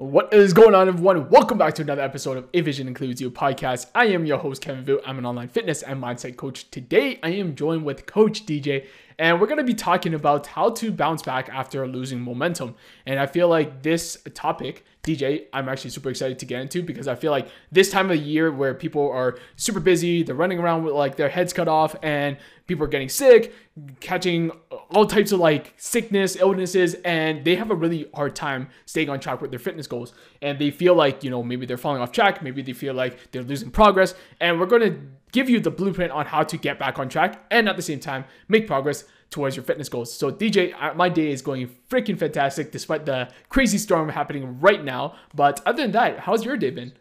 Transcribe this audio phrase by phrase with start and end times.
[0.00, 1.28] What is going on, everyone?
[1.28, 3.90] Welcome back to another episode of A Vision Includes You podcast.
[3.94, 4.98] I am your host, Kevin Vu.
[5.04, 6.70] I'm an online fitness and mindset coach.
[6.70, 8.86] Today, I am joined with Coach DJ,
[9.20, 12.74] and we're going to be talking about how to bounce back after losing momentum.
[13.04, 17.06] And I feel like this topic DJ, I'm actually super excited to get into because
[17.06, 20.84] I feel like this time of year where people are super busy, they're running around
[20.84, 23.54] with like their heads cut off, and people are getting sick,
[24.00, 24.52] catching
[24.90, 29.20] all types of like sickness, illnesses, and they have a really hard time staying on
[29.20, 30.14] track with their fitness goals.
[30.40, 33.32] And they feel like, you know, maybe they're falling off track, maybe they feel like
[33.32, 34.14] they're losing progress.
[34.40, 34.98] And we're going to
[35.32, 38.00] give you the blueprint on how to get back on track and at the same
[38.00, 40.12] time make progress towards your fitness goals.
[40.12, 45.14] So, DJ, my day is going freaking fantastic despite the crazy storm happening right now.
[45.34, 46.92] But other than that, how's your day been?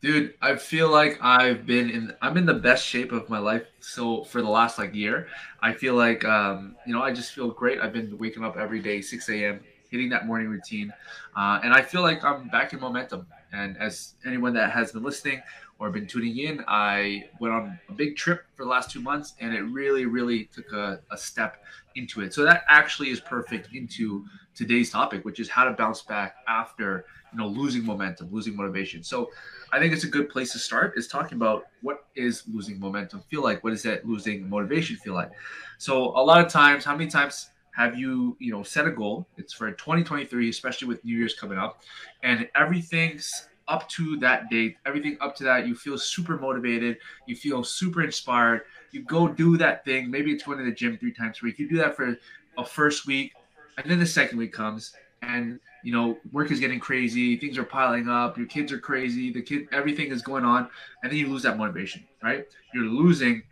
[0.00, 3.66] Dude, I feel like I've been in I'm in the best shape of my life
[3.80, 5.28] so for the last like year.
[5.60, 7.80] I feel like um, you know, I just feel great.
[7.80, 10.90] I've been waking up every day, 6 a.m., hitting that morning routine.
[11.36, 13.26] Uh, and I feel like I'm back in momentum.
[13.52, 15.42] And as anyone that has been listening
[15.80, 19.34] or been tuning in, I went on a big trip for the last two months
[19.40, 21.64] and it really, really took a, a step
[21.96, 22.34] into it.
[22.34, 27.06] So that actually is perfect into today's topic, which is how to bounce back after,
[27.32, 29.02] you know, losing momentum, losing motivation.
[29.02, 29.30] So
[29.72, 33.22] I think it's a good place to start is talking about what is losing momentum
[33.30, 33.64] feel like?
[33.64, 35.30] What is that losing motivation feel like?
[35.78, 39.26] So a lot of times, how many times have you, you know, set a goal?
[39.38, 41.80] It's for 2023, especially with New Year's coming up,
[42.22, 47.36] and everything's up to that date, everything up to that, you feel super motivated, you
[47.36, 48.62] feel super inspired.
[48.90, 50.10] You go do that thing.
[50.10, 51.58] Maybe it's going to the gym three times a week.
[51.58, 52.16] You do that for
[52.58, 53.32] a first week,
[53.78, 57.64] and then the second week comes, and you know work is getting crazy, things are
[57.64, 60.68] piling up, your kids are crazy, the kid, everything is going on,
[61.02, 62.04] and then you lose that motivation.
[62.22, 62.46] Right?
[62.74, 63.44] You're losing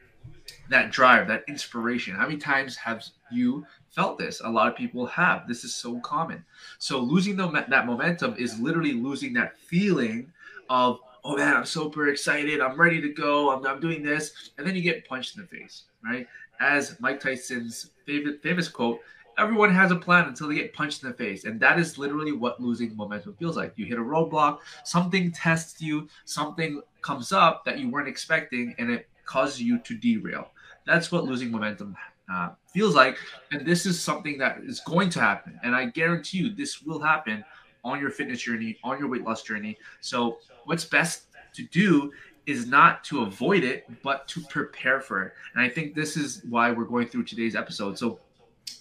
[0.69, 2.17] that drive, that inspiration.
[2.17, 4.41] How many times have you felt this?
[4.41, 5.47] A lot of people have.
[5.49, 6.45] This is so common.
[6.79, 10.33] So losing the, that momentum is literally losing that feeling
[10.71, 12.61] of, oh man, I'm super excited.
[12.61, 13.51] I'm ready to go.
[13.51, 14.51] I'm, I'm doing this.
[14.57, 16.27] And then you get punched in the face, right?
[16.61, 19.01] As Mike Tyson's famous quote,
[19.39, 21.45] everyone has a plan until they get punched in the face.
[21.45, 23.73] And that is literally what losing momentum feels like.
[23.77, 28.91] You hit a roadblock, something tests you, something comes up that you weren't expecting, and
[28.91, 30.51] it causes you to derail.
[30.87, 31.97] That's what losing momentum
[32.31, 33.17] uh, feels like.
[33.53, 35.59] And this is something that is going to happen.
[35.63, 37.45] And I guarantee you, this will happen
[37.85, 39.79] on your fitness journey, on your weight loss journey.
[40.01, 41.25] So, what's best
[41.55, 42.13] to do
[42.47, 45.33] is not to avoid it, but to prepare for it.
[45.55, 47.99] And I think this is why we're going through today's episode.
[47.99, 48.21] So,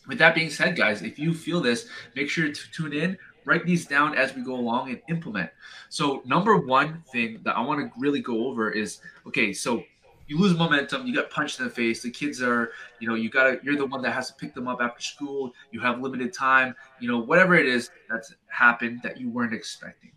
[0.08, 3.66] with that being said, guys, if you feel this, make sure to tune in, write
[3.66, 5.50] these down as we go along, and implement.
[5.90, 9.84] So, number one thing that I want to really go over is okay, so
[10.28, 12.02] you lose momentum, you get punched in the face.
[12.02, 14.68] The kids are, you know, you gotta, you're the one that has to pick them
[14.68, 15.54] up after school.
[15.72, 20.12] You have limited time, you know, whatever it is that's happened that you weren't expecting.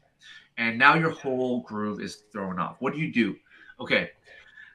[0.59, 2.76] And now your whole groove is thrown off.
[2.81, 3.37] What do you do?
[3.81, 4.10] Okay.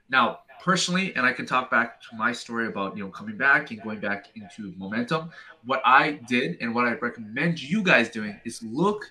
[0.09, 3.71] Now, personally, and I can talk back to my story about, you know, coming back
[3.71, 5.31] and going back into momentum.
[5.65, 9.05] What I did and what I recommend you guys doing is look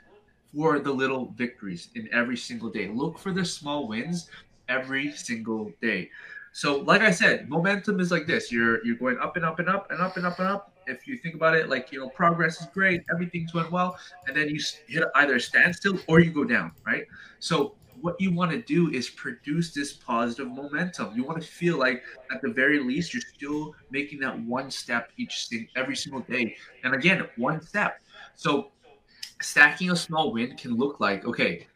[0.54, 2.88] for the little victories in every single day.
[2.88, 4.30] Look for the small wins
[4.68, 6.10] every single day.
[6.54, 8.52] So, like I said, momentum is like this.
[8.52, 10.72] You're you're going up and up and up and up and up and up.
[10.86, 13.98] If you think about it, like you know, progress is great, everything's going well,
[14.28, 17.06] and then you hit either a standstill or you go down, right?
[17.40, 21.16] So, what you want to do is produce this positive momentum.
[21.16, 25.10] You want to feel like, at the very least, you're still making that one step
[25.16, 26.54] each thing every single day,
[26.84, 28.00] and again, one step.
[28.36, 28.70] So,
[29.40, 31.66] stacking a small win can look like okay.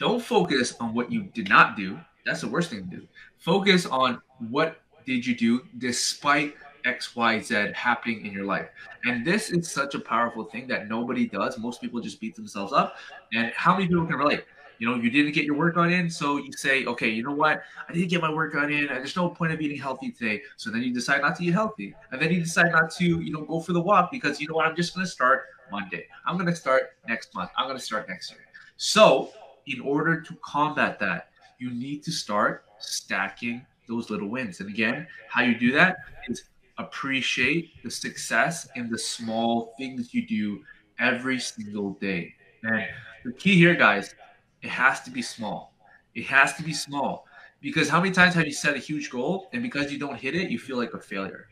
[0.00, 3.08] Don't focus on what you did not do that's the worst thing to do.
[3.38, 6.54] Focus on what did you do despite
[6.84, 8.68] X, Y, Z happening in your life.
[9.04, 11.58] And this is such a powerful thing that nobody does.
[11.58, 12.96] Most people just beat themselves up.
[13.32, 14.44] And how many people can relate?
[14.78, 17.62] You know, you didn't get your workout in, so you say, okay, you know what?
[17.88, 18.86] I didn't get my workout in.
[18.86, 20.42] There's no point of eating healthy today.
[20.56, 21.94] So then you decide not to eat healthy.
[22.10, 24.54] And then you decide not to, you know, go for the walk because you know
[24.54, 24.66] what?
[24.66, 26.06] I'm just going to start Monday.
[26.26, 27.50] I'm going to start next month.
[27.56, 28.40] I'm going to start next year.
[28.76, 29.30] So,
[29.66, 31.28] in order to combat that,
[31.58, 34.60] you need to start stacking those little wins.
[34.60, 35.96] And again, how you do that
[36.28, 36.44] is
[36.78, 40.62] appreciate the success in the small things you do
[40.98, 42.34] every single day.
[42.62, 42.84] And
[43.24, 44.14] the key here, guys,
[44.62, 45.74] it has to be small.
[46.14, 47.26] It has to be small.
[47.60, 50.34] Because how many times have you set a huge goal and because you don't hit
[50.34, 51.48] it, you feel like a failure?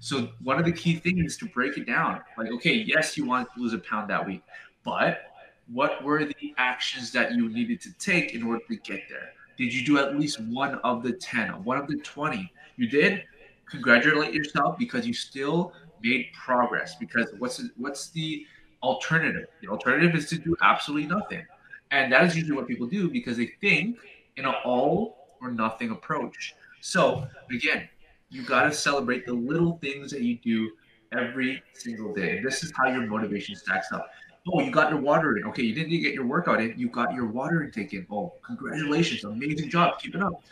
[0.00, 2.20] So one of the key things is to break it down.
[2.36, 4.42] Like, okay, yes, you want to lose a pound that week,
[4.84, 5.33] but
[5.72, 9.30] what were the actions that you needed to take in order to get there?
[9.56, 12.52] Did you do at least one of the 10, one of the 20?
[12.76, 13.24] You did?
[13.70, 15.72] Congratulate yourself because you still
[16.02, 16.96] made progress.
[16.96, 18.46] Because what's what's the
[18.82, 19.46] alternative?
[19.62, 21.44] The alternative is to do absolutely nothing.
[21.90, 23.98] And that is usually what people do because they think
[24.36, 26.54] in an all or nothing approach.
[26.80, 27.88] So again,
[28.28, 30.72] you got to celebrate the little things that you do
[31.12, 32.40] every single day.
[32.42, 34.10] This is how your motivation stacks up.
[34.52, 35.44] Oh, you got your water in.
[35.44, 36.74] Okay, you didn't get your workout in.
[36.78, 38.06] You got your water intake in.
[38.10, 39.24] Oh, congratulations.
[39.24, 39.98] Amazing job.
[39.98, 40.42] Keep it up.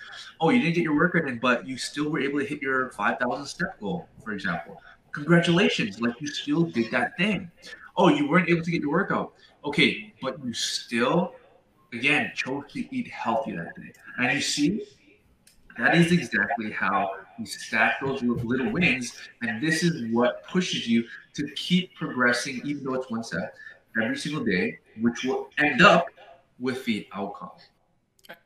[0.40, 2.90] Oh, you didn't get your workout in, but you still were able to hit your
[2.92, 4.80] 5,000 step goal, for example.
[5.12, 6.00] Congratulations.
[6.00, 7.50] Like you still did that thing.
[7.98, 9.34] Oh, you weren't able to get your workout.
[9.62, 11.34] Okay, but you still,
[11.92, 13.92] again, chose to eat healthy that day.
[14.18, 14.86] And you see,
[15.76, 19.14] that is exactly how you stack those little wins.
[19.42, 21.04] And this is what pushes you
[21.34, 23.54] to keep progressing, even though it's one step
[24.00, 26.06] every single day, which will end up
[26.58, 27.50] with the outcome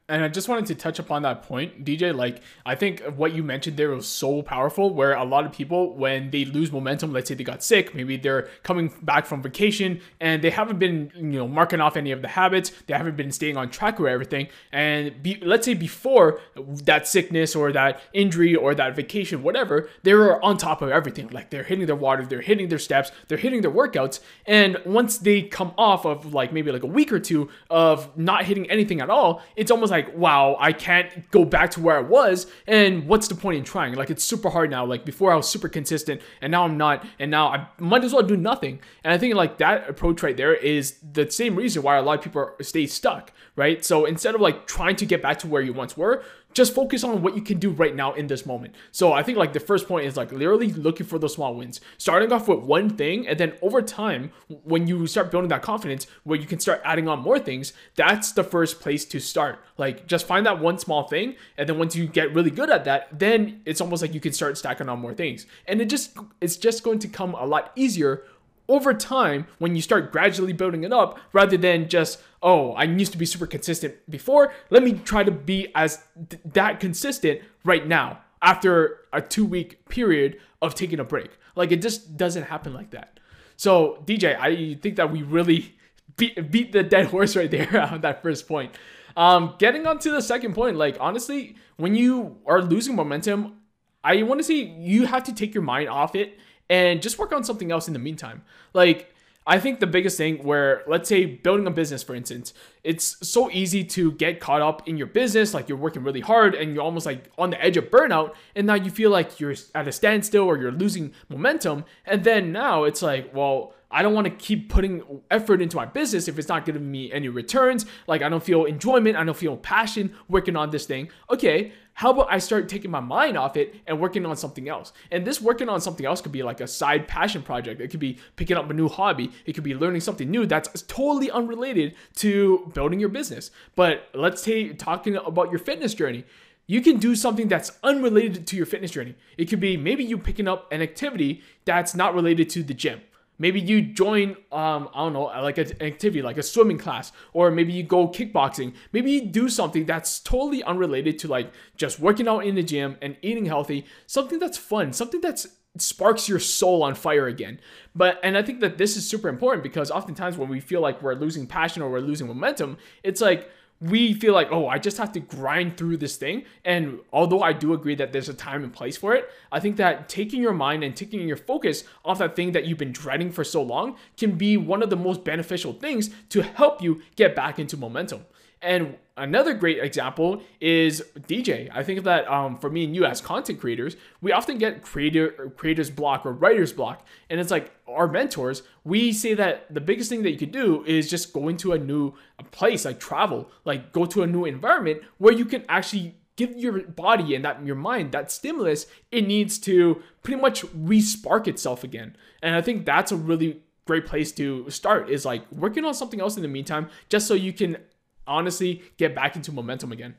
[0.08, 2.14] and I just wanted to touch upon that point, DJ.
[2.14, 4.94] Like, I think what you mentioned there was so powerful.
[4.94, 8.16] Where a lot of people, when they lose momentum, let's say they got sick, maybe
[8.16, 12.22] they're coming back from vacation and they haven't been, you know, marking off any of
[12.22, 14.46] the habits, they haven't been staying on track with everything.
[14.70, 16.38] And be, let's say before
[16.84, 21.28] that sickness or that injury or that vacation, whatever, they were on top of everything.
[21.28, 24.20] Like, they're hitting their water, they're hitting their steps, they're hitting their workouts.
[24.46, 28.44] And once they come off of like maybe like a week or two of not
[28.44, 31.96] hitting anything at all, it's almost like like, wow, I can't go back to where
[31.96, 32.46] I was.
[32.66, 33.94] And what's the point in trying?
[33.94, 34.84] Like, it's super hard now.
[34.84, 37.04] Like, before I was super consistent, and now I'm not.
[37.18, 38.80] And now I might as well do nothing.
[39.04, 42.18] And I think, like, that approach right there is the same reason why a lot
[42.18, 43.84] of people stay stuck, right?
[43.84, 46.22] So instead of like trying to get back to where you once were,
[46.56, 48.74] just focus on what you can do right now in this moment.
[48.90, 51.82] So I think like the first point is like literally looking for those small wins,
[51.98, 54.32] starting off with one thing, and then over time,
[54.64, 58.32] when you start building that confidence where you can start adding on more things, that's
[58.32, 59.62] the first place to start.
[59.76, 62.86] Like just find that one small thing, and then once you get really good at
[62.86, 66.16] that, then it's almost like you can start stacking on more things, and it just
[66.40, 68.22] it's just going to come a lot easier
[68.68, 73.12] over time when you start gradually building it up rather than just oh i used
[73.12, 77.86] to be super consistent before let me try to be as th- that consistent right
[77.86, 81.30] now after a two week period of taking a break.
[81.54, 83.18] Like it just doesn't happen like that.
[83.56, 85.74] So dj i think that we really
[86.16, 88.72] beat, beat the dead horse right there on that first point.
[89.16, 93.62] Um, getting on to the second point like honestly when you are losing momentum
[94.04, 97.32] i want to say you have to take your mind off it and just work
[97.32, 98.42] on something else in the meantime.
[98.72, 99.12] Like,
[99.48, 102.52] I think the biggest thing where, let's say, building a business, for instance,
[102.82, 106.56] it's so easy to get caught up in your business, like you're working really hard
[106.56, 109.54] and you're almost like on the edge of burnout, and now you feel like you're
[109.72, 111.84] at a standstill or you're losing momentum.
[112.04, 115.86] And then now it's like, well, I don't want to keep putting effort into my
[115.86, 117.86] business if it's not giving me any returns.
[118.08, 121.08] Like, I don't feel enjoyment, I don't feel passion working on this thing.
[121.30, 124.92] Okay, how about I start taking my mind off it and working on something else?
[125.10, 127.80] And this working on something else could be like a side passion project.
[127.80, 129.32] It could be picking up a new hobby.
[129.46, 133.50] It could be learning something new that's totally unrelated to building your business.
[133.76, 136.26] But let's take talking about your fitness journey.
[136.66, 139.14] You can do something that's unrelated to your fitness journey.
[139.38, 143.00] It could be maybe you picking up an activity that's not related to the gym
[143.38, 147.50] Maybe you join, um, I don't know, like an activity, like a swimming class, or
[147.50, 148.74] maybe you go kickboxing.
[148.92, 152.96] Maybe you do something that's totally unrelated to like just working out in the gym
[153.02, 153.84] and eating healthy.
[154.06, 155.46] Something that's fun, something that's
[155.78, 157.60] sparks your soul on fire again.
[157.94, 161.02] But and I think that this is super important because oftentimes when we feel like
[161.02, 164.96] we're losing passion or we're losing momentum, it's like we feel like, oh, I just
[164.96, 166.44] have to grind through this thing.
[166.64, 169.76] And although I do agree that there's a time and place for it, I think
[169.76, 173.30] that taking your mind and taking your focus off that thing that you've been dreading
[173.30, 177.36] for so long can be one of the most beneficial things to help you get
[177.36, 178.24] back into momentum.
[178.62, 181.70] And another great example is DJ.
[181.72, 185.52] I think that um, for me and you as content creators, we often get creator
[185.56, 188.62] creators block or writer's block, and it's like our mentors.
[188.84, 191.78] We say that the biggest thing that you could do is just go into a
[191.78, 192.14] new
[192.50, 196.82] place, like travel, like go to a new environment where you can actually give your
[196.82, 202.16] body and that your mind that stimulus it needs to pretty much re-spark itself again.
[202.42, 206.20] And I think that's a really great place to start is like working on something
[206.20, 207.76] else in the meantime just so you can
[208.26, 210.14] honestly get back into momentum again.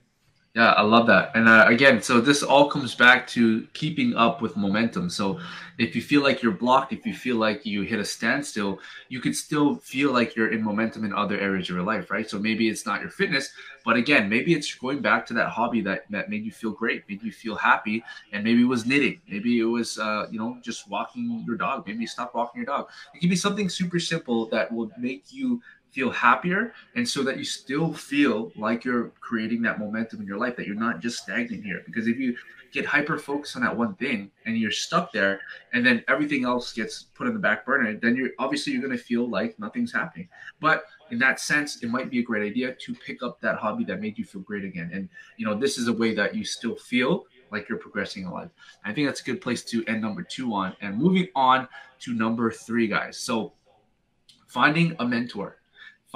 [0.57, 1.35] Yeah, I love that.
[1.35, 5.07] And uh, again, so this all comes back to keeping up with momentum.
[5.07, 5.39] So
[5.77, 9.19] if you feel like you're blocked, if you feel like you hit a standstill, you
[9.19, 12.27] could still feel like you're in momentum in other areas of your life, right?
[12.27, 13.51] So maybe it's not your fitness,
[13.85, 17.07] but again, maybe it's going back to that hobby that, that made you feel great,
[17.07, 20.57] made you feel happy, and maybe it was knitting, maybe it was uh, you know
[20.63, 22.89] just walking your dog, maybe you stop walking your dog.
[23.13, 25.61] It can be something super simple that will make you
[25.91, 30.38] feel happier and so that you still feel like you're creating that momentum in your
[30.38, 31.82] life that you're not just stagnant here.
[31.86, 32.36] Because if you
[32.72, 35.39] get hyper focused on that one thing and you're stuck there
[35.74, 38.96] and then everything else gets put in the back burner then you're obviously you're going
[38.96, 40.27] to feel like nothing's happening.
[40.60, 43.86] But in that sense it might be a great idea to pick up that hobby
[43.86, 44.91] that made you feel great again.
[44.94, 48.32] And you know this is a way that you still feel like you're progressing in
[48.32, 48.50] life.
[48.84, 50.75] I think that's a good place to end number two on.
[50.82, 51.67] And moving on
[52.00, 53.17] to number three guys.
[53.17, 53.53] So
[54.48, 55.58] finding a mentor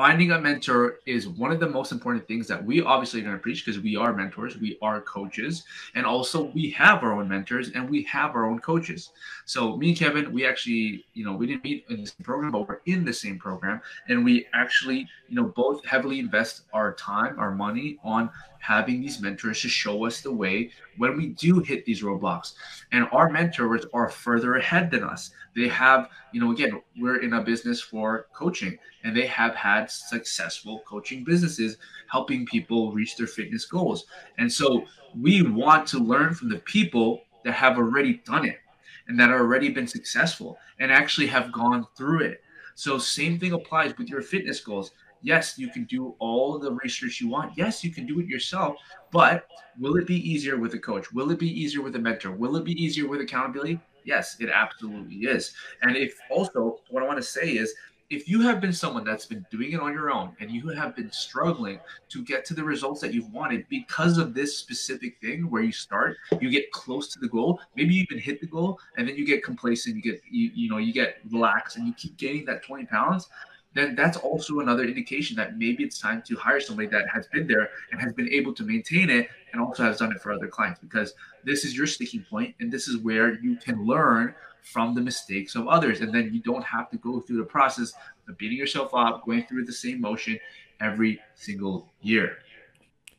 [0.01, 3.35] finding a mentor is one of the most important things that we obviously are going
[3.35, 7.29] to preach because we are mentors, we are coaches, and also we have our own
[7.29, 9.11] mentors and we have our own coaches.
[9.45, 12.67] So me and Kevin, we actually, you know, we didn't meet in same program, but
[12.67, 17.37] we're in the same program, and we actually, you know, both heavily invest our time,
[17.37, 18.27] our money on
[18.61, 22.53] having these mentors to show us the way when we do hit these roadblocks.
[22.91, 25.31] And our mentors are further ahead than us.
[25.55, 29.89] They have, you know, again, we're in a business for coaching and they have had
[29.89, 31.77] successful coaching businesses
[32.09, 34.05] helping people reach their fitness goals.
[34.37, 34.85] And so
[35.19, 38.59] we want to learn from the people that have already done it
[39.07, 42.43] and that have already been successful and actually have gone through it.
[42.75, 44.91] So same thing applies with your fitness goals.
[45.21, 47.53] Yes, you can do all the research you want.
[47.55, 48.75] Yes, you can do it yourself.
[49.11, 49.47] But
[49.79, 51.11] will it be easier with a coach?
[51.11, 52.31] Will it be easier with a mentor?
[52.31, 53.79] Will it be easier with accountability?
[54.03, 55.53] Yes, it absolutely is.
[55.83, 57.75] And if also, what I want to say is,
[58.11, 60.93] if you have been someone that's been doing it on your own and you have
[60.97, 65.49] been struggling to get to the results that you've wanted because of this specific thing
[65.49, 68.77] where you start you get close to the goal maybe you even hit the goal
[68.97, 71.93] and then you get complacent you get you, you know you get relaxed and you
[71.93, 73.29] keep gaining that 20 pounds
[73.73, 77.47] then that's also another indication that maybe it's time to hire somebody that has been
[77.47, 80.47] there and has been able to maintain it and also has done it for other
[80.47, 81.13] clients because
[81.45, 85.55] this is your sticking point and this is where you can learn from the mistakes
[85.55, 86.01] of others.
[86.01, 87.93] And then you don't have to go through the process
[88.27, 90.39] of beating yourself up going through the same motion
[90.79, 92.37] every single year.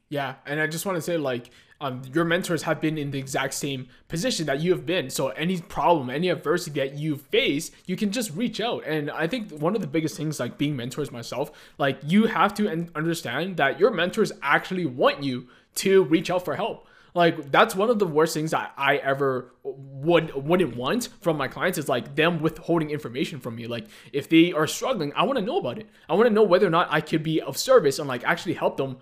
[0.09, 0.35] Yeah.
[0.47, 1.51] And i just want to say like
[1.83, 5.11] um, your mentors have been in the exact same position that you have been.
[5.11, 8.85] So any problem, any adversity that you face, you can just reach out.
[8.87, 12.55] And I think one of the biggest things, like being mentors myself, like you have
[12.55, 16.87] to understand that your mentors actually want you to reach out for help.
[17.15, 21.47] Like that's one of the worst things that I ever would wouldn't want from my
[21.47, 23.67] clients is like them withholding information from me.
[23.67, 25.89] Like if they are struggling, I want to know about it.
[26.09, 28.55] I want to know whether or not I could be of service and like actually
[28.55, 28.99] help them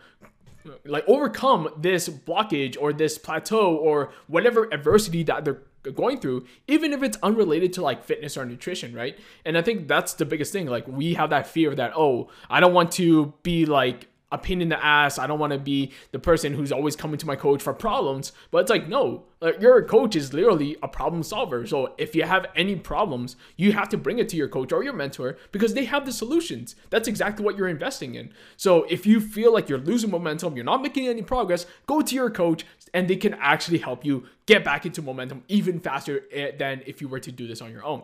[0.85, 5.63] like overcome this blockage or this plateau or whatever adversity that they're
[5.95, 9.19] going through even if it's unrelated to like fitness or nutrition right?
[9.45, 10.67] And i think that's the biggest thing.
[10.67, 14.63] Like we have that fear that oh i don't want to be like a pain
[14.63, 15.19] in the ass.
[15.19, 18.33] I don't want to be the person who's always coming to my coach for problems.
[18.51, 21.67] But it's like, no, like your coach is literally a problem solver.
[21.67, 24.85] So if you have any problems, you have to bring it to your coach or
[24.85, 26.77] your mentor because they have the solutions.
[26.91, 28.33] That's exactly what you're investing in.
[28.57, 32.15] So if you feel like you're losing momentum, you're not making any progress, go to
[32.15, 36.53] your coach and they can actually help you get back into momentum even faster eh,
[36.57, 38.03] than if you were to do this on your own.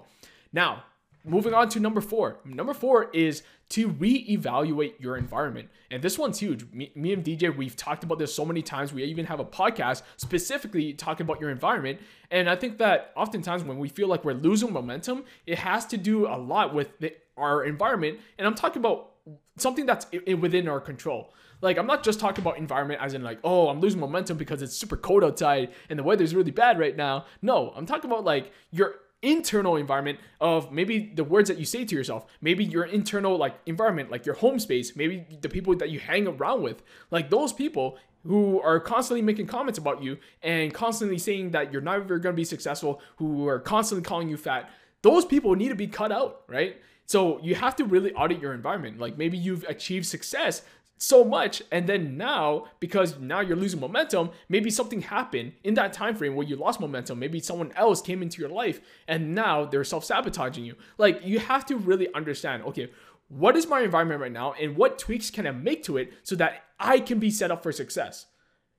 [0.52, 0.84] Now,
[1.26, 2.38] moving on to number four.
[2.44, 5.68] Number four is to reevaluate your environment.
[5.90, 6.70] And this one's huge.
[6.72, 8.92] Me, me, and DJ, we've talked about this so many times.
[8.92, 12.00] We even have a podcast specifically talking about your environment.
[12.30, 15.96] And I think that oftentimes when we feel like we're losing momentum, it has to
[15.96, 18.20] do a lot with the, our environment.
[18.38, 19.10] And I'm talking about
[19.58, 20.06] something that's
[20.38, 21.32] within our control.
[21.60, 24.62] Like, I'm not just talking about environment as in, like, oh, I'm losing momentum because
[24.62, 27.24] it's super cold outside and the weather's really bad right now.
[27.40, 31.84] No, I'm talking about like your internal environment of maybe the words that you say
[31.84, 35.90] to yourself maybe your internal like environment like your home space maybe the people that
[35.90, 40.72] you hang around with like those people who are constantly making comments about you and
[40.72, 44.70] constantly saying that you're never going to be successful who are constantly calling you fat
[45.02, 46.80] those people need to be cut out right?
[47.06, 48.98] So you have to really audit your environment.
[48.98, 50.62] Like maybe you've achieved success
[50.98, 55.92] so much and then now because now you're losing momentum maybe something happened in that
[55.92, 57.18] time frame where you lost momentum.
[57.18, 60.74] Maybe someone else came into your life and now they're self-sabotaging you.
[60.96, 62.90] Like you have to really understand okay
[63.28, 66.36] what is my environment right now and what tweaks can i make to it so
[66.36, 68.26] that i can be set up for success?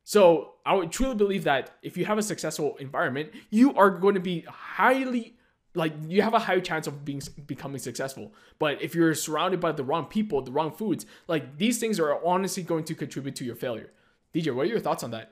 [0.03, 4.15] So i would truly believe that if you have a successful environment you are going
[4.15, 5.36] to be highly
[5.77, 8.33] like you have a high chance of being becoming successful.
[8.59, 12.25] But if you're surrounded by the wrong people, the wrong foods, like these things are
[12.25, 13.91] honestly going to contribute to your failure.
[14.33, 15.31] DJ, what are your thoughts on that?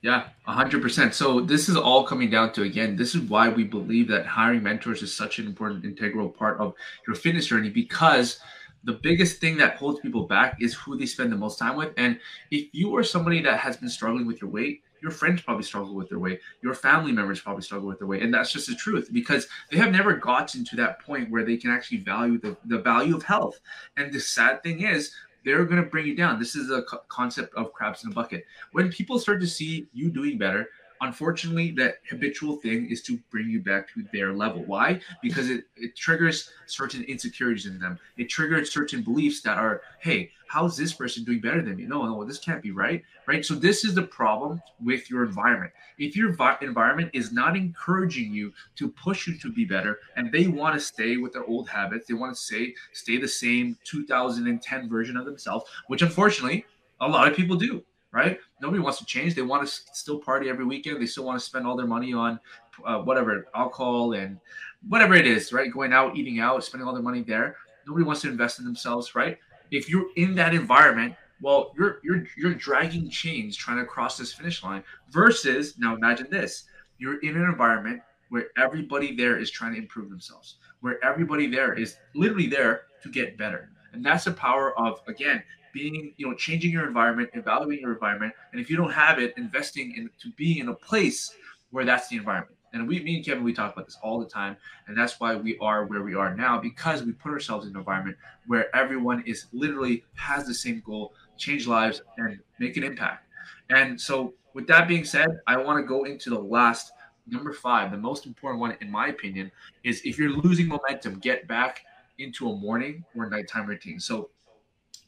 [0.00, 1.14] Yeah, 100%.
[1.14, 4.62] So this is all coming down to again, this is why we believe that hiring
[4.62, 6.74] mentors is such an important integral part of
[7.06, 8.40] your fitness journey because
[8.84, 11.92] the biggest thing that holds people back is who they spend the most time with.
[11.96, 12.18] And
[12.50, 15.94] if you are somebody that has been struggling with your weight, your friends probably struggle
[15.94, 16.40] with their weight.
[16.62, 18.22] Your family members probably struggle with their weight.
[18.22, 21.56] And that's just the truth because they have never gotten to that point where they
[21.56, 23.60] can actually value the, the value of health.
[23.96, 25.12] And the sad thing is,
[25.44, 26.38] they're going to bring you down.
[26.38, 28.46] This is a co- concept of crabs in a bucket.
[28.70, 30.68] When people start to see you doing better,
[31.02, 34.64] unfortunately, that habitual thing is to bring you back to their level.
[34.64, 35.00] Why?
[35.20, 37.98] Because it, it triggers certain insecurities in them.
[38.16, 41.84] It triggers certain beliefs that are, hey, how's this person doing better than me?
[41.84, 43.02] No, no, this can't be right.
[43.26, 43.44] Right.
[43.44, 45.72] So this is the problem with your environment.
[45.98, 50.30] If your vi- environment is not encouraging you to push you to be better, and
[50.30, 53.76] they want to stay with their old habits, they want to say stay the same
[53.84, 56.64] 2010 version of themselves, which unfortunately
[57.00, 57.82] a lot of people do
[58.12, 58.38] right?
[58.60, 59.34] Nobody wants to change.
[59.34, 61.00] They want to still party every weekend.
[61.00, 62.38] They still want to spend all their money on
[62.84, 64.38] uh, whatever alcohol and
[64.88, 65.72] whatever it is, right?
[65.72, 67.56] Going out, eating out, spending all their money there.
[67.86, 69.38] Nobody wants to invest in themselves, right?
[69.70, 74.32] If you're in that environment, well, you're you're you're dragging chains trying to cross this
[74.32, 74.84] finish line.
[75.10, 76.64] Versus now, imagine this:
[76.98, 81.74] you're in an environment where everybody there is trying to improve themselves, where everybody there
[81.74, 83.70] is literally there to get better.
[83.92, 85.42] And that's the power of again
[85.72, 89.34] being, you know, changing your environment, evaluating your environment, and if you don't have it,
[89.36, 91.34] investing into being in a place
[91.70, 92.56] where that's the environment.
[92.74, 95.34] And we, me and Kevin, we talk about this all the time, and that's why
[95.36, 99.22] we are where we are now because we put ourselves in an environment where everyone
[99.26, 103.26] is literally has the same goal: change lives and make an impact.
[103.68, 106.92] And so, with that being said, I want to go into the last
[107.26, 109.50] number five, the most important one, in my opinion,
[109.84, 111.82] is if you're losing momentum, get back
[112.18, 114.00] into a morning or nighttime routine.
[114.00, 114.30] So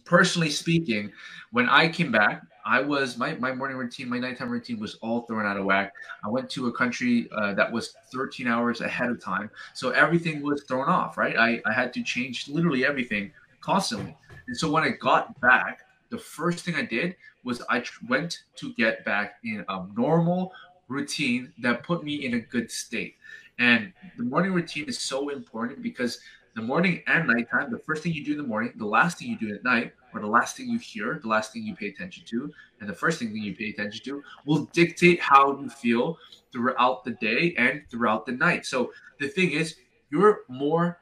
[0.05, 1.13] personally speaking,
[1.51, 5.23] when I came back, I was my, my morning routine, my nighttime routine was all
[5.23, 5.93] thrown out of whack.
[6.25, 9.51] I went to a country uh, that was 13 hours ahead of time.
[9.75, 11.37] So everything was thrown off, right?
[11.37, 14.17] I, I had to change literally everything constantly.
[14.47, 15.81] And so when I got back,
[16.11, 20.53] the first thing I did was I went to get back in a normal
[20.89, 23.17] routine that put me in a good state.
[23.59, 26.19] And the morning routine is so important because
[26.55, 29.29] the morning and nighttime, the first thing you do in the morning, the last thing
[29.29, 31.89] you do at night, or the last thing you hear, the last thing you pay
[31.89, 35.69] attention to, and the first thing that you pay attention to will dictate how you
[35.69, 36.19] feel
[36.53, 38.67] throughout the day and throughout the night.
[38.67, 39.77] So the thing is,
[40.11, 41.01] you're more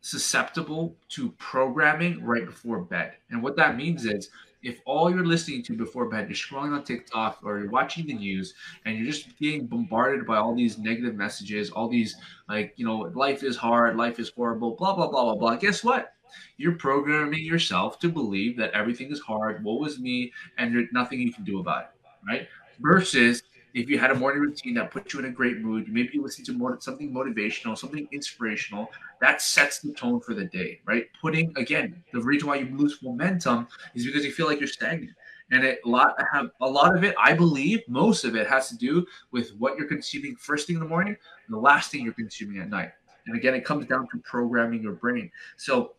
[0.00, 3.14] susceptible to programming right before bed.
[3.30, 4.30] And what that means is
[4.62, 8.14] if all you're listening to before bed is scrolling on TikTok or you're watching the
[8.14, 12.16] news and you're just being bombarded by all these negative messages, all these
[12.48, 15.56] like, you know, life is hard, life is horrible, blah, blah, blah, blah, blah.
[15.56, 16.12] Guess what?
[16.56, 21.20] You're programming yourself to believe that everything is hard, woe is me, and there's nothing
[21.20, 21.90] you can do about it,
[22.26, 22.48] right?
[22.80, 23.42] Versus
[23.74, 26.22] if you had a morning routine that put you in a great mood, maybe you
[26.22, 31.06] listen to more something motivational, something inspirational, that sets the tone for the day, right?
[31.20, 35.12] Putting again, the reason why you lose momentum is because you feel like you're stagnant.
[35.50, 38.68] And it, a lot have a lot of it, I believe, most of it has
[38.68, 42.04] to do with what you're consuming first thing in the morning and the last thing
[42.04, 42.90] you're consuming at night.
[43.26, 45.30] And again, it comes down to programming your brain.
[45.56, 45.92] So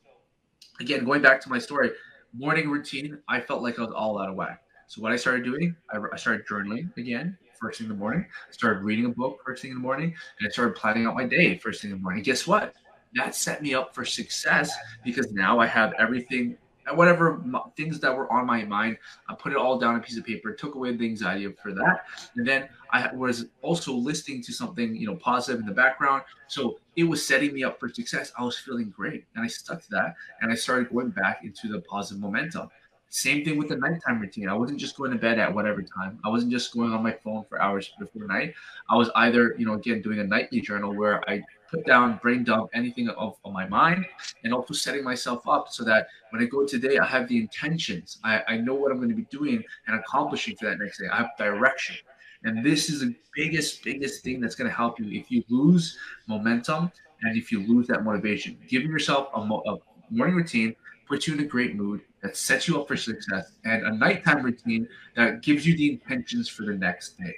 [0.80, 1.92] again, going back to my story,
[2.34, 4.62] morning routine, I felt like I was all out of whack.
[4.88, 8.26] So what I started doing, I, I started journaling again first thing in the morning,
[8.48, 11.16] I started reading a book first thing in the morning, and I started planning out
[11.16, 12.24] my day first thing in the morning.
[12.24, 12.74] Guess what?
[13.16, 14.72] That set me up for success
[15.04, 16.58] because now I have everything,
[16.96, 17.42] whatever
[17.76, 18.98] things that were on my mind,
[19.28, 21.74] I put it all down on a piece of paper, took away the anxiety for
[21.74, 22.06] that.
[22.36, 26.24] And then I was also listening to something, you know, positive in the background.
[26.48, 28.32] So it was setting me up for success.
[28.38, 29.26] I was feeling great.
[29.36, 30.16] And I stuck to that.
[30.42, 32.70] And I started going back into the positive momentum.
[33.12, 34.50] Same thing with the nighttime routine.
[34.50, 36.20] I wasn't just going to bed at whatever time.
[36.24, 38.54] I wasn't just going on my phone for hours before night.
[38.88, 42.44] I was either, you know, again, doing a nightly journal where I put down, brain
[42.44, 44.06] dump anything of, of my mind,
[44.44, 48.20] and also setting myself up so that when I go today, I have the intentions.
[48.24, 51.08] I, I know what I'm going to be doing and accomplishing for that next day.
[51.12, 51.96] I have direction.
[52.44, 55.98] And this is the biggest, biggest thing that's going to help you if you lose
[56.28, 58.58] momentum and if you lose that motivation.
[58.68, 59.76] Giving yourself a, mo- a
[60.14, 60.76] morning routine
[61.08, 64.44] puts you in a great mood that sets you up for success, and a nighttime
[64.44, 67.34] routine that gives you the intentions for the next day.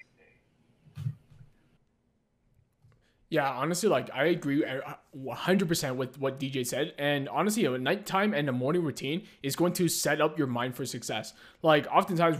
[3.31, 6.93] Yeah, honestly, like I agree uh, uh, 100% with what DJ said.
[6.97, 10.75] And honestly, a nighttime and a morning routine is going to set up your mind
[10.75, 11.31] for success.
[11.61, 12.37] Like, oftentimes,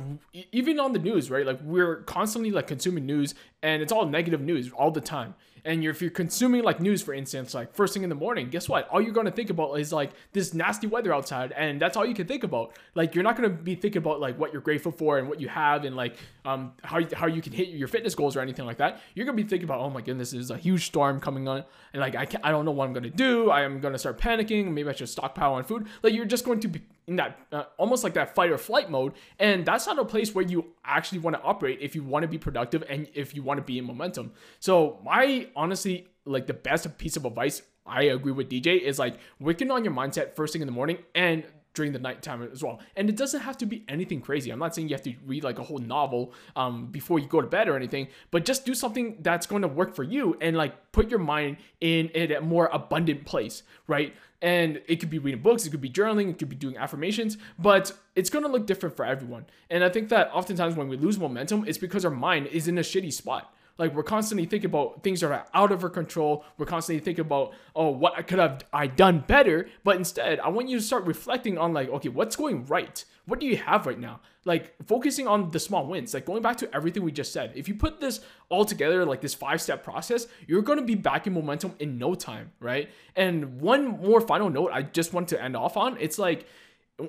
[0.51, 1.45] even on the news, right?
[1.45, 5.33] Like, we're constantly like consuming news and it's all negative news all the time.
[5.65, 8.49] And you're, if you're consuming like news, for instance, like first thing in the morning,
[8.49, 8.87] guess what?
[8.89, 12.13] All you're gonna think about is like this nasty weather outside, and that's all you
[12.13, 12.73] can think about.
[12.95, 15.47] Like you're not gonna be thinking about like what you're grateful for and what you
[15.47, 18.77] have, and like um how how you can hit your fitness goals or anything like
[18.77, 19.01] that.
[19.13, 22.01] You're gonna be thinking about, oh my goodness, there's a huge storm coming on, and
[22.01, 23.49] like I can't, I don't know what I'm gonna do.
[23.49, 24.71] I am gonna start panicking.
[24.71, 25.87] Maybe I should stockpile on food.
[26.01, 28.89] Like you're just going to be in that uh, almost like that fight or flight
[28.89, 32.23] mode, and that's not a place where you actually want to operate if you want
[32.23, 34.31] to be productive and if you want to be in momentum.
[34.59, 39.17] So my honestly like the best piece of advice I agree with DJ is like
[39.39, 42.79] working on your mindset first thing in the morning and during the nighttime as well.
[42.95, 44.51] And it doesn't have to be anything crazy.
[44.51, 47.41] I'm not saying you have to read like a whole novel um, before you go
[47.41, 50.57] to bed or anything, but just do something that's going to work for you and
[50.57, 54.13] like put your mind in, in a more abundant place, right?
[54.41, 57.37] And it could be reading books, it could be journaling, it could be doing affirmations,
[57.59, 59.45] but it's to look different for everyone.
[59.69, 62.77] And I think that oftentimes when we lose momentum, it's because our mind is in
[62.77, 66.45] a shitty spot like we're constantly thinking about things that are out of our control.
[66.57, 69.69] We're constantly thinking about, oh, what could have I done better?
[69.83, 73.03] But instead, I want you to start reflecting on like, okay, what's going right?
[73.25, 74.19] What do you have right now?
[74.45, 77.53] Like focusing on the small wins, like going back to everything we just said.
[77.55, 80.95] If you put this all together, like this five step process, you're going to be
[80.95, 82.89] back in momentum in no time, right?
[83.15, 86.47] And one more final note I just want to end off on it's like,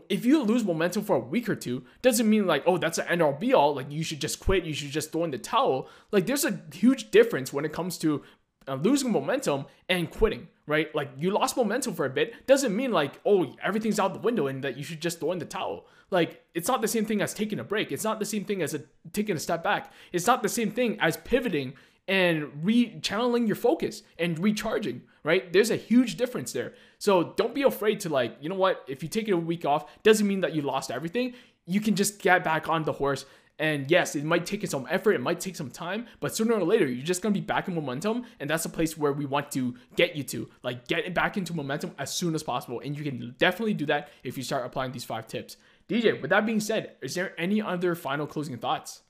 [0.09, 3.09] if you lose momentum for a week or two, doesn't mean like, oh, that's an
[3.09, 3.75] end all be all.
[3.75, 4.65] Like you should just quit.
[4.65, 5.89] You should just throw in the towel.
[6.11, 8.23] Like there's a huge difference when it comes to
[8.69, 10.95] uh, losing momentum and quitting, right?
[10.95, 14.47] Like you lost momentum for a bit doesn't mean like, oh, everything's out the window
[14.47, 15.87] and that you should just throw in the towel.
[16.11, 17.91] Like it's not the same thing as taking a break.
[17.91, 19.93] It's not the same thing as a, taking a step back.
[20.13, 21.75] It's not the same thing as pivoting
[22.09, 25.53] and re-channeling your focus and recharging, right?
[25.53, 26.75] There's a huge difference there.
[26.99, 28.85] So don't be afraid to like, you know what?
[28.89, 31.35] If you take a week off, doesn't mean that you lost everything.
[31.67, 33.25] You can just get back on the horse.
[33.59, 36.65] And yes, it might take some effort, it might take some time, but sooner or
[36.65, 39.53] later, you're just gonna be back in momentum, and that's a place where we want
[39.53, 40.49] to get you to.
[40.65, 42.81] Like, get it back into momentum as soon as possible.
[42.81, 45.59] And you can definitely do that if you start applying these five tips.
[45.93, 49.03] DJ, with that being said, is there any other final closing thoughts?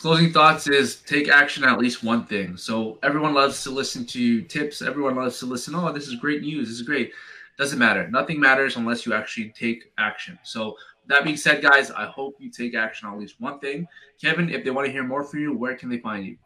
[0.00, 2.56] Closing thoughts is take action at least one thing.
[2.56, 4.82] So everyone loves to listen to tips.
[4.82, 5.76] Everyone loves to listen.
[5.76, 6.66] Oh, this is great news.
[6.66, 7.12] This is great.
[7.56, 8.08] Doesn't matter.
[8.10, 10.36] Nothing matters unless you actually take action.
[10.42, 13.86] So that being said, guys, I hope you take action on at least one thing.
[14.20, 16.36] Kevin, if they want to hear more from you, where can they find you?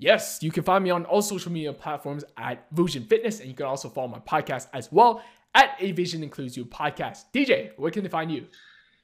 [0.00, 3.54] Yes, you can find me on all social media platforms at Vusion Fitness, and you
[3.54, 5.22] can also follow my podcast as well
[5.54, 7.26] at A Vision Includes You Podcast.
[7.32, 8.48] DJ, where can they find you?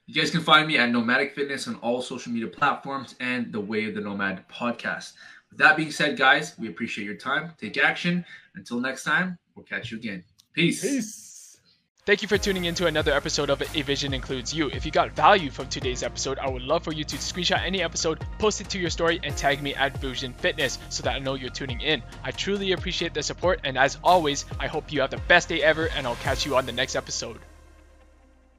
[0.08, 3.58] You guys can find me at Nomadic Fitness on all social media platforms and the
[3.58, 5.14] Way of the Nomad podcast.
[5.50, 7.54] With that being said, guys, we appreciate your time.
[7.58, 8.24] Take action.
[8.54, 10.22] Until next time, we'll catch you again.
[10.52, 10.80] Peace.
[10.80, 11.58] Peace.
[12.04, 14.68] Thank you for tuning in to another episode of A Vision Includes You.
[14.68, 17.82] If you got value from today's episode, I would love for you to screenshot any
[17.82, 21.18] episode, post it to your story, and tag me at Vusion Fitness so that I
[21.18, 22.00] know you're tuning in.
[22.22, 25.64] I truly appreciate the support, and as always, I hope you have the best day
[25.64, 27.40] ever, and I'll catch you on the next episode.